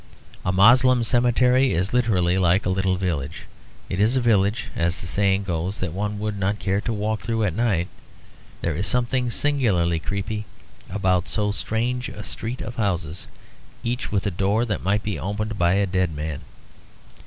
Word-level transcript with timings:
A 0.43 0.51
Moslem 0.51 1.03
cemetery 1.03 1.73
is 1.73 1.93
literally 1.93 2.39
like 2.39 2.65
a 2.65 2.71
little 2.71 2.95
village. 2.97 3.43
It 3.87 3.99
is 3.99 4.15
a 4.15 4.19
village, 4.19 4.69
as 4.75 4.99
the 4.99 5.05
saying 5.05 5.43
goes, 5.43 5.79
that 5.79 5.93
one 5.93 6.17
would 6.17 6.39
not 6.39 6.57
care 6.57 6.81
to 6.81 6.91
walk 6.91 7.19
through 7.21 7.43
at 7.43 7.53
night. 7.55 7.87
There 8.61 8.75
is 8.75 8.87
something 8.87 9.29
singularly 9.29 9.99
creepy 9.99 10.45
about 10.89 11.27
so 11.27 11.51
strange 11.51 12.09
a 12.09 12.23
street 12.23 12.61
of 12.61 12.77
houses, 12.77 13.27
each 13.83 14.11
with 14.11 14.25
a 14.25 14.31
door 14.31 14.65
that 14.65 14.81
might 14.81 15.03
be 15.03 15.19
opened 15.19 15.59
by 15.59 15.73
a 15.73 15.85
dead 15.85 16.15
man. 16.15 16.41